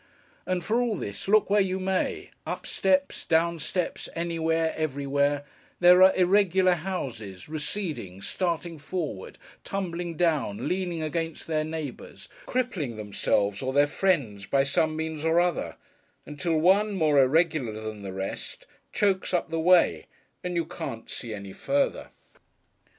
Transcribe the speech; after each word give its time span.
And 0.47 0.63
for 0.63 0.81
all 0.81 0.95
this, 0.95 1.27
look 1.27 1.47
where 1.47 1.61
you 1.61 1.79
may: 1.79 2.31
up 2.43 2.65
steps, 2.65 3.23
down 3.23 3.59
steps, 3.59 4.09
anywhere, 4.15 4.73
everywhere: 4.75 5.45
there 5.79 6.01
are 6.01 6.11
irregular 6.15 6.73
houses, 6.73 7.47
receding, 7.47 8.19
starting 8.23 8.79
forward, 8.79 9.37
tumbling 9.63 10.17
down, 10.17 10.67
leaning 10.67 11.03
against 11.03 11.45
their 11.45 11.63
neighbours, 11.63 12.27
crippling 12.47 12.95
themselves 12.95 13.61
or 13.61 13.73
their 13.73 13.85
friends 13.85 14.47
by 14.47 14.63
some 14.63 14.95
means 14.95 15.23
or 15.23 15.39
other, 15.39 15.75
until 16.25 16.57
one, 16.57 16.93
more 16.93 17.19
irregular 17.21 17.73
than 17.79 18.01
the 18.01 18.11
rest, 18.11 18.65
chokes 18.91 19.35
up 19.35 19.51
the 19.51 19.59
way, 19.59 20.07
and 20.43 20.55
you 20.55 20.65
can't 20.65 21.11
see 21.11 21.31
any 21.31 21.53
further. 21.53 22.09